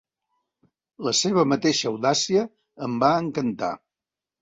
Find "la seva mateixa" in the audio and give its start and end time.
1.09-1.87